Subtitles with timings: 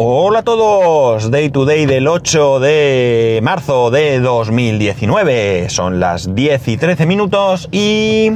[0.00, 5.68] Hola a todos, Day to Day del 8 de marzo de 2019.
[5.70, 8.30] Son las 10 y 13 minutos y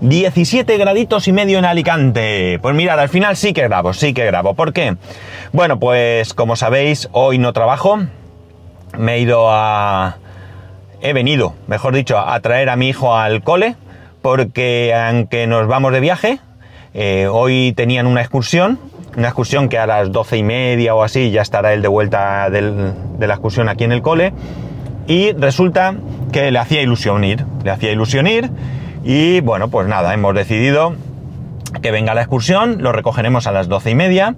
[0.00, 2.58] 17 graditos y medio en Alicante.
[2.60, 4.54] Pues mirad, al final sí que grabo, sí que grabo.
[4.54, 4.96] ¿Por qué?
[5.52, 8.00] Bueno, pues como sabéis, hoy no trabajo.
[8.98, 10.16] Me he ido a...
[11.00, 13.76] He venido, mejor dicho, a traer a mi hijo al cole
[14.20, 16.40] porque aunque nos vamos de viaje,
[16.92, 18.80] eh, hoy tenían una excursión
[19.16, 22.50] una excursión que a las doce y media o así ya estará él de vuelta
[22.50, 24.32] de la excursión aquí en el cole.
[25.06, 25.94] Y resulta
[26.32, 28.50] que le hacía ilusión ir, le hacía ilusión ir.
[29.04, 30.94] Y bueno, pues nada, hemos decidido
[31.82, 34.34] que venga la excursión, lo recogeremos a las doce y media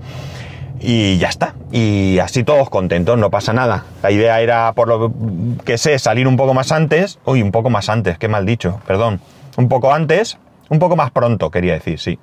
[0.81, 1.55] y ya está.
[1.71, 3.85] Y así todos contentos, no pasa nada.
[4.03, 5.13] La idea era, por lo
[5.65, 7.19] que sé, salir un poco más antes.
[7.25, 9.21] Uy, un poco más antes, qué mal dicho, perdón.
[9.57, 10.39] Un poco antes,
[10.69, 12.19] un poco más pronto, quería decir, sí.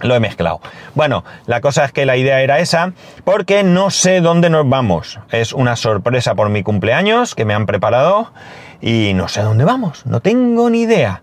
[0.00, 0.60] Lo he mezclado.
[0.94, 2.92] Bueno, la cosa es que la idea era esa,
[3.24, 5.20] porque no sé dónde nos vamos.
[5.30, 8.32] Es una sorpresa por mi cumpleaños que me han preparado
[8.80, 10.04] y no sé dónde vamos.
[10.04, 11.22] No tengo ni idea.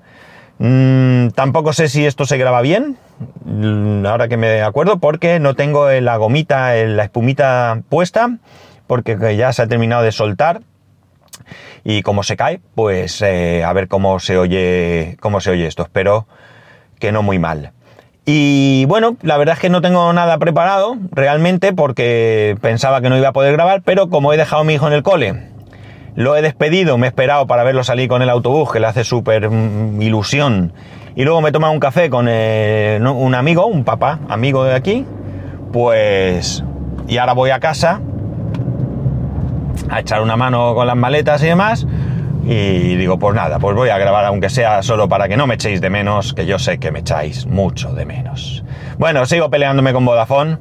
[0.58, 2.98] Mm, tampoco sé si esto se graba bien,
[3.46, 8.38] mm, ahora que me acuerdo, porque no tengo la gomita, la espumita puesta,
[8.86, 10.62] porque ya se ha terminado de soltar.
[11.84, 15.84] Y como se cae, pues eh, a ver cómo se oye, cómo se oye esto.
[15.84, 16.28] Espero
[17.00, 17.74] que no muy mal.
[18.34, 23.18] Y bueno, la verdad es que no tengo nada preparado realmente porque pensaba que no
[23.18, 25.50] iba a poder grabar, pero como he dejado a mi hijo en el cole,
[26.16, 29.04] lo he despedido, me he esperado para verlo salir con el autobús, que le hace
[29.04, 30.72] súper mm, ilusión,
[31.14, 34.76] y luego me he tomado un café con eh, un amigo, un papá, amigo de
[34.76, 35.06] aquí,
[35.74, 36.64] pues...
[37.10, 38.00] Y ahora voy a casa
[39.90, 41.86] a echar una mano con las maletas y demás,
[42.44, 45.56] y digo, pues nada, pues voy a grabar aunque sea solo para que no me
[45.56, 48.64] echéis de menos, que yo sé que me echáis mucho de menos.
[48.98, 50.58] Bueno, sigo peleándome con Vodafone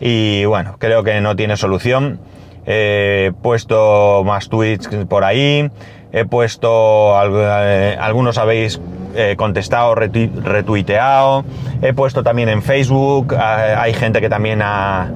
[0.00, 2.20] y bueno, creo que no tiene solución.
[2.64, 5.70] He puesto más tweets por ahí,
[6.12, 8.80] he puesto, eh, algunos habéis
[9.14, 11.44] eh, contestado, retuiteado,
[11.82, 15.10] he puesto también en Facebook, hay gente que también ha,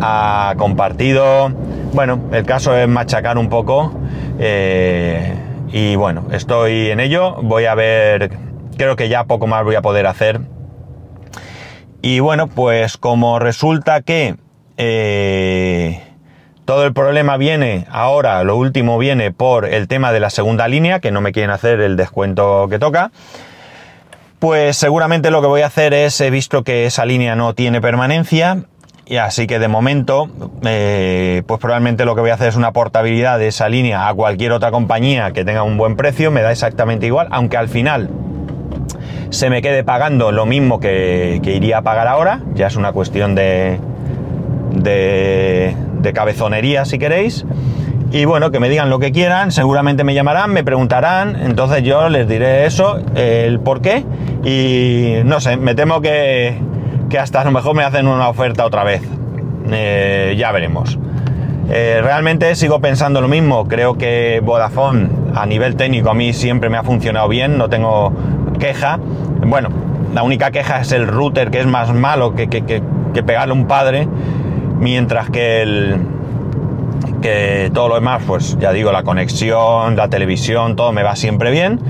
[0.00, 1.50] ha compartido.
[1.92, 3.92] Bueno, el caso es machacar un poco
[4.38, 5.32] eh,
[5.76, 7.34] y bueno, estoy en ello.
[7.42, 8.30] Voy a ver,
[8.78, 10.40] creo que ya poco más voy a poder hacer.
[12.00, 14.36] Y bueno, pues como resulta que
[14.76, 16.00] eh,
[16.64, 21.00] todo el problema viene ahora, lo último viene por el tema de la segunda línea,
[21.00, 23.10] que no me quieren hacer el descuento que toca.
[24.38, 27.80] Pues seguramente lo que voy a hacer es, he visto que esa línea no tiene
[27.80, 28.66] permanencia,
[29.06, 30.28] y así que de momento,
[30.64, 34.14] eh, pues probablemente lo que voy a hacer es una portabilidad de esa línea a
[34.14, 38.08] cualquier otra compañía que tenga un buen precio, me da exactamente igual, aunque al final
[39.30, 43.34] se me quede pagando lo mismo que, iría a pagar ahora, ya es una cuestión
[43.34, 43.78] de,
[44.72, 47.44] de, de cabezonería si queréis.
[48.12, 52.08] Y bueno, que me digan lo que quieran, seguramente me llamarán, me preguntarán, entonces yo
[52.08, 54.04] les diré eso, el por qué.
[54.44, 56.56] Y no sé, me temo que,
[57.08, 59.02] que hasta a lo mejor me hacen una oferta otra vez.
[59.70, 60.98] Eh, ya veremos.
[61.70, 63.66] Eh, realmente sigo pensando lo mismo.
[63.66, 68.12] Creo que Vodafone a nivel técnico a mí siempre me ha funcionado bien, no tengo
[68.58, 68.98] queja.
[69.46, 69.70] Bueno,
[70.14, 72.82] la única queja es el router que es más malo que, que,
[73.22, 74.08] pegarle un padre,
[74.78, 75.98] mientras que el
[77.22, 81.50] que todo lo demás, pues ya digo, la conexión, la televisión, todo me va siempre
[81.50, 81.80] bien.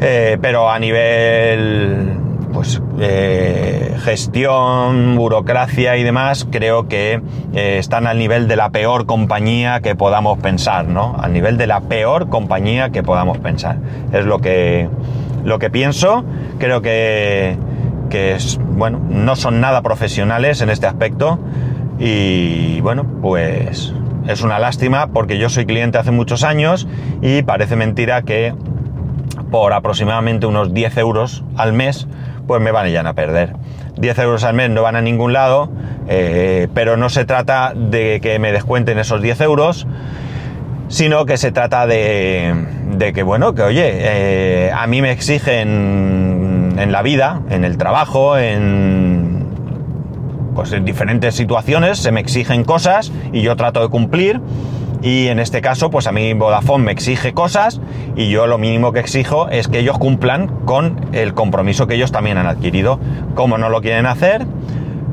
[0.00, 2.16] Eh, pero a nivel
[2.52, 7.20] pues eh, gestión, burocracia y demás, creo que
[7.54, 11.16] eh, están al nivel de la peor compañía que podamos pensar, ¿no?
[11.20, 13.78] Al nivel de la peor compañía que podamos pensar.
[14.12, 14.88] Es lo que,
[15.44, 16.24] lo que pienso.
[16.58, 17.56] Creo que,
[18.08, 21.38] que es, bueno, no son nada profesionales en este aspecto.
[21.98, 23.92] Y bueno, pues
[24.26, 26.86] es una lástima porque yo soy cliente hace muchos años
[27.20, 28.54] y parece mentira que
[29.50, 32.06] por aproximadamente unos 10 euros al mes
[32.50, 33.52] pues me van a a perder.
[33.96, 35.70] 10 euros al mes no van a ningún lado,
[36.08, 39.86] eh, pero no se trata de que me descuenten esos 10 euros,
[40.88, 42.52] sino que se trata de,
[43.14, 48.36] que, bueno, que oye, eh, a mí me exigen en la vida, en el trabajo,
[48.36, 49.46] en,
[50.56, 54.40] pues en diferentes situaciones, se me exigen cosas y yo trato de cumplir
[55.02, 57.80] y en este caso, pues a mí Vodafone me exige cosas
[58.16, 62.12] y yo lo mínimo que exijo es que ellos cumplan con el compromiso que ellos
[62.12, 63.00] también han adquirido.
[63.34, 64.46] Como no lo quieren hacer,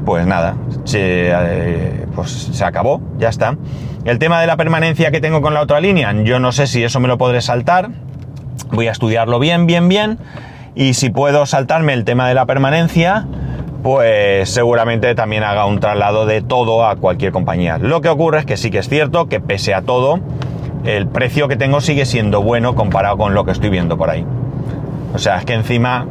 [0.06, 0.56] pues nada,
[0.94, 3.58] eh, pues se acabó, ya está.
[4.04, 6.84] El tema de la permanencia que tengo con la otra línea, yo no sé si
[6.84, 7.90] eso me lo podré saltar.
[8.72, 10.18] Voy a estudiarlo bien, bien, bien.
[10.76, 13.26] Y si puedo saltarme el tema de la permanencia,
[13.88, 17.78] pues seguramente también haga un traslado de todo a cualquier compañía.
[17.78, 20.20] Lo que ocurre es que sí que es cierto que pese a todo,
[20.84, 24.26] el precio que tengo sigue siendo bueno comparado con lo que estoy viendo por ahí.
[25.14, 26.06] O sea, es que encima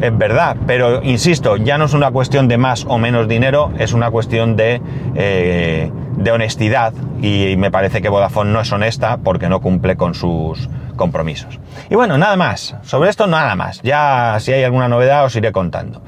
[0.00, 3.92] es verdad, pero insisto, ya no es una cuestión de más o menos dinero, es
[3.92, 4.82] una cuestión de,
[5.14, 10.14] eh, de honestidad y me parece que Vodafone no es honesta porque no cumple con
[10.14, 11.60] sus compromisos.
[11.88, 15.52] Y bueno, nada más, sobre esto nada más, ya si hay alguna novedad os iré
[15.52, 16.02] contando.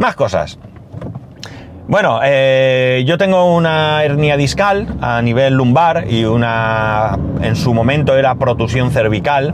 [0.00, 0.58] Más cosas.
[1.86, 8.16] Bueno, eh, yo tengo una hernia discal a nivel lumbar y una, en su momento
[8.16, 9.52] era protusión cervical,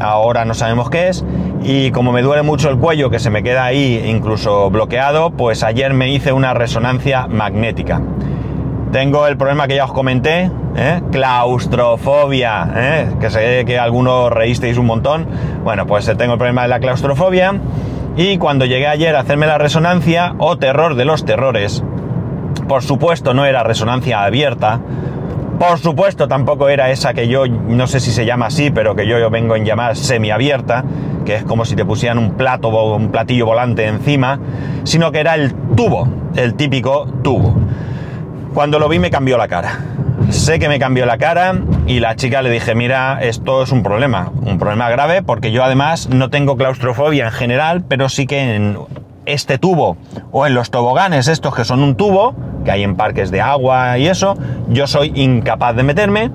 [0.00, 1.24] ahora no sabemos qué es,
[1.62, 5.62] y como me duele mucho el cuello, que se me queda ahí incluso bloqueado, pues
[5.62, 8.02] ayer me hice una resonancia magnética.
[8.90, 11.02] Tengo el problema que ya os comenté, ¿eh?
[11.12, 13.08] claustrofobia, ¿eh?
[13.20, 15.28] que sé que algunos reísteis un montón.
[15.62, 17.54] Bueno, pues tengo el problema de la claustrofobia
[18.16, 21.82] y cuando llegué ayer a hacerme la resonancia, oh terror de los terrores,
[22.68, 24.80] por supuesto no era resonancia abierta,
[25.58, 29.06] por supuesto tampoco era esa que yo, no sé si se llama así, pero que
[29.06, 30.84] yo, yo vengo en llamar semiabierta,
[31.24, 34.38] que es como si te pusieran un plato o un platillo volante encima,
[34.84, 37.54] sino que era el tubo, el típico tubo.
[38.52, 39.93] Cuando lo vi me cambió la cara.
[40.30, 41.54] Sé que me cambió la cara
[41.86, 45.62] y la chica le dije, mira, esto es un problema, un problema grave porque yo
[45.64, 48.78] además no tengo claustrofobia en general, pero sí que en
[49.26, 49.96] este tubo
[50.32, 52.34] o en los toboganes estos que son un tubo,
[52.64, 54.36] que hay en parques de agua y eso,
[54.68, 56.30] yo soy incapaz de meterme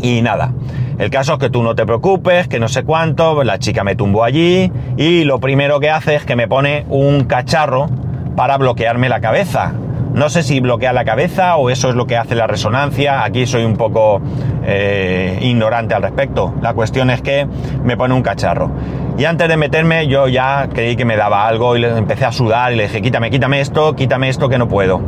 [0.00, 0.52] y nada.
[0.98, 3.96] El caso es que tú no te preocupes, que no sé cuánto, la chica me
[3.96, 7.88] tumbó allí y lo primero que hace es que me pone un cacharro
[8.36, 9.72] para bloquearme la cabeza.
[10.14, 13.22] No sé si bloquea la cabeza o eso es lo que hace la resonancia.
[13.24, 14.20] Aquí soy un poco
[14.64, 16.54] eh, ignorante al respecto.
[16.60, 17.46] La cuestión es que
[17.84, 18.70] me pone un cacharro.
[19.16, 22.32] Y antes de meterme yo ya creí que me daba algo y le empecé a
[22.32, 25.00] sudar y le dije, quítame, quítame esto, quítame esto que no puedo.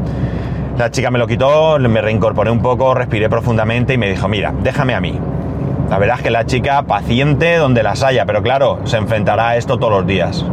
[0.78, 4.54] La chica me lo quitó, me reincorporé un poco, respiré profundamente y me dijo, mira,
[4.62, 5.18] déjame a mí.
[5.90, 9.56] La verdad es que la chica paciente donde las haya, pero claro, se enfrentará a
[9.56, 10.44] esto todos los días.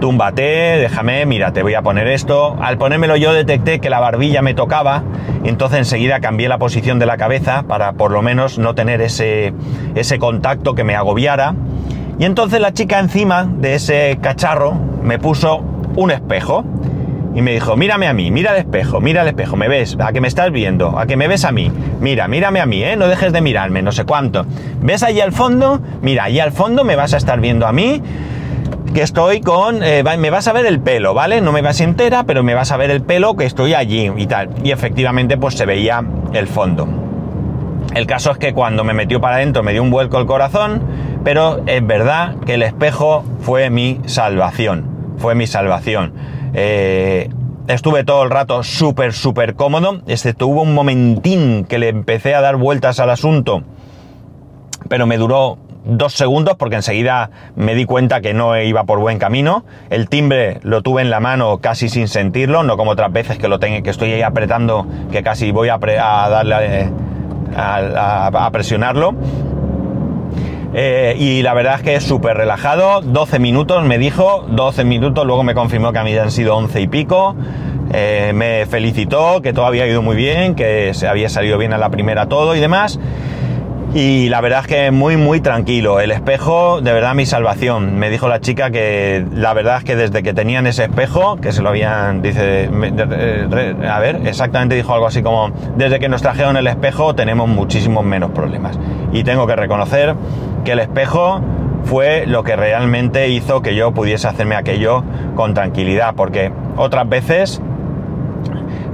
[0.00, 2.56] Túmbate, déjame, mira, te voy a poner esto.
[2.60, 5.04] Al ponérmelo yo detecté que la barbilla me tocaba,
[5.44, 9.52] entonces enseguida cambié la posición de la cabeza para por lo menos no tener ese,
[9.94, 11.54] ese contacto que me agobiara.
[12.18, 15.58] Y entonces la chica encima de ese cacharro me puso
[15.94, 16.64] un espejo
[17.34, 20.12] y me dijo, mírame a mí, mira el espejo, mira el espejo, me ves, a
[20.12, 21.70] que me estás viendo, a que me ves a mí,
[22.00, 22.96] mira, mírame a mí, ¿eh?
[22.96, 24.44] no dejes de mirarme, no sé cuánto.
[24.82, 25.80] ¿Ves allí al fondo?
[26.02, 28.02] Mira, allí al fondo me vas a estar viendo a mí
[28.94, 29.82] que estoy con...
[29.82, 31.40] Eh, me vas a ver el pelo, ¿vale?
[31.40, 34.26] No me vas entera, pero me vas a ver el pelo que estoy allí y
[34.26, 34.50] tal.
[34.64, 36.88] Y efectivamente pues se veía el fondo.
[37.94, 40.82] El caso es que cuando me metió para adentro me dio un vuelco el corazón,
[41.24, 45.14] pero es verdad que el espejo fue mi salvación.
[45.18, 46.12] Fue mi salvación.
[46.54, 47.28] Eh,
[47.68, 52.40] estuve todo el rato súper, súper cómodo, excepto hubo un momentín que le empecé a
[52.40, 53.62] dar vueltas al asunto,
[54.88, 59.18] pero me duró dos segundos porque enseguida me di cuenta que no iba por buen
[59.18, 59.64] camino.
[59.90, 63.48] El timbre lo tuve en la mano casi sin sentirlo, no como otras veces que
[63.48, 66.90] lo tengo, que estoy ahí apretando, que casi voy a, darle eh,
[67.56, 69.14] a, presionarlo.
[70.72, 75.26] Eh, y la verdad es que es súper relajado, 12 minutos me dijo, 12 minutos,
[75.26, 77.34] luego me confirmó que a mí han sido 11 y pico.
[77.92, 81.78] Eh, me felicitó, que todo había ido muy bien, que se había salido bien a
[81.78, 83.00] la primera todo y demás.
[83.92, 85.98] Y la verdad es que muy, muy tranquilo.
[85.98, 87.98] El espejo, de verdad, mi salvación.
[87.98, 91.50] Me dijo la chica que la verdad es que desde que tenían ese espejo, que
[91.50, 92.70] se lo habían, dice,
[93.88, 98.04] a ver, exactamente dijo algo así como, desde que nos trajeron el espejo tenemos muchísimos
[98.04, 98.78] menos problemas.
[99.12, 100.14] Y tengo que reconocer
[100.64, 101.40] que el espejo
[101.82, 105.02] fue lo que realmente hizo que yo pudiese hacerme aquello
[105.34, 107.60] con tranquilidad, porque otras veces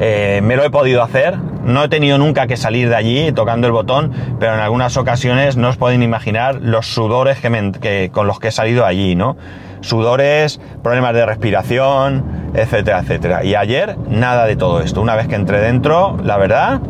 [0.00, 1.36] eh, me lo he podido hacer,
[1.66, 5.56] no he tenido nunca que salir de allí tocando el botón, pero en algunas ocasiones
[5.56, 9.37] no os pueden imaginar los sudores que, con los que he salido allí, ¿no?
[9.80, 13.44] Sudores, problemas de respiración, etcétera, etcétera.
[13.44, 15.00] Y ayer nada de todo esto.
[15.00, 16.80] Una vez que entré dentro, la verdad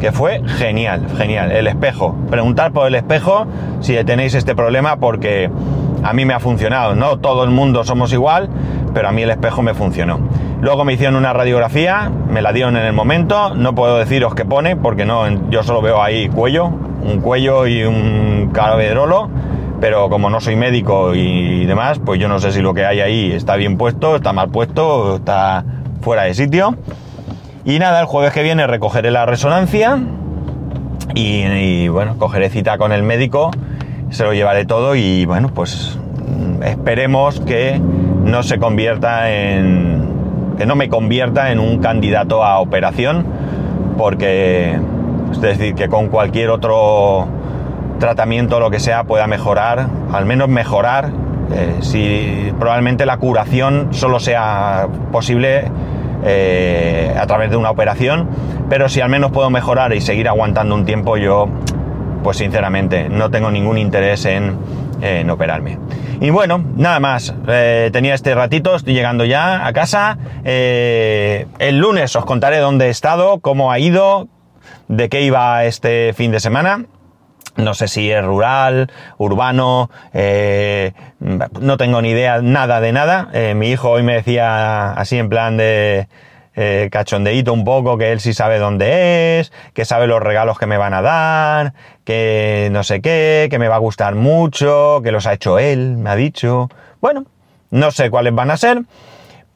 [0.00, 1.52] que fue genial, genial.
[1.52, 2.16] El espejo.
[2.28, 3.46] Preguntar por el espejo
[3.80, 5.50] si tenéis este problema porque
[6.02, 6.94] a mí me ha funcionado.
[6.94, 8.48] No todo el mundo somos igual,
[8.94, 10.20] pero a mí el espejo me funcionó.
[10.60, 14.44] Luego me hicieron una radiografía, me la dieron en el momento, no puedo deciros qué
[14.44, 19.28] pone porque no, yo solo veo ahí cuello, un cuello y un cabedrolo,
[19.80, 23.00] pero como no soy médico y demás, pues yo no sé si lo que hay
[23.00, 25.64] ahí está bien puesto, está mal puesto, está
[26.00, 26.76] fuera de sitio.
[27.64, 29.98] Y nada, el jueves que viene recogeré la resonancia
[31.14, 33.50] y, y bueno, cogeré cita con el médico,
[34.12, 35.98] se lo llevaré todo y bueno, pues
[36.64, 37.80] esperemos que
[38.24, 40.54] no se convierta en.
[40.56, 43.26] que no me convierta en un candidato a operación,
[43.96, 44.78] porque.
[45.32, 47.26] es decir, que con cualquier otro
[47.98, 51.10] tratamiento, lo que sea, pueda mejorar, al menos mejorar.
[51.54, 55.70] eh, si probablemente la curación solo sea posible
[56.24, 58.28] eh, a través de una operación,
[58.68, 61.48] pero si al menos puedo mejorar y seguir aguantando un tiempo, yo,
[62.22, 64.58] pues sinceramente, no tengo ningún interés en,
[65.30, 65.78] operarme.
[66.20, 70.16] Y bueno, nada más, eh, tenía este ratito, estoy llegando ya a casa.
[70.44, 74.28] Eh, el lunes os contaré dónde he estado, cómo ha ido,
[74.86, 76.86] de qué iba este fin de semana.
[77.56, 83.28] No sé si es rural, urbano, eh, no tengo ni idea nada de nada.
[83.56, 86.06] Mi hijo hoy me decía así en plan de
[86.54, 90.66] eh, cachondeíto un poco que él sí sabe dónde es, que sabe los regalos que
[90.66, 95.12] me van a dar, que no sé qué, que me va a gustar mucho, que
[95.12, 96.68] los ha hecho él, me ha dicho.
[97.00, 97.24] Bueno,
[97.70, 98.82] no sé cuáles van a ser,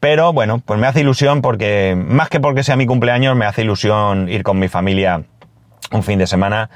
[0.00, 3.62] pero bueno, pues me hace ilusión porque, más que porque sea mi cumpleaños, me hace
[3.62, 5.22] ilusión ir con mi familia
[5.92, 6.70] un fin de semana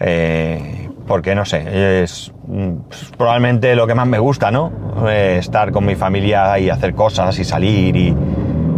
[0.00, 2.72] eh, porque no sé, es mm,
[3.16, 4.72] probablemente lo que más me gusta, ¿no?
[5.08, 8.14] Eh, estar con mi familia y hacer cosas y salir y,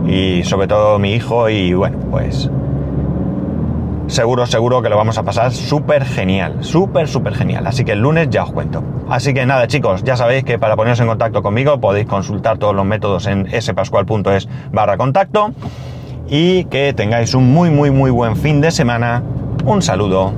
[0.06, 2.50] y sobre todo mi hijo y bueno, pues
[4.06, 7.66] seguro, seguro que lo vamos a pasar súper genial, súper, súper genial.
[7.66, 8.82] Así que el lunes ya os cuento.
[9.08, 12.74] Así que nada chicos, ya sabéis que para poneros en contacto conmigo podéis consultar todos
[12.74, 15.52] los métodos en spascual.es barra contacto
[16.28, 19.22] y que tengáis un muy, muy, muy buen fin de semana.
[19.64, 20.32] Un saludo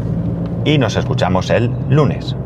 [0.65, 2.39] y nos escuchamos el lunes.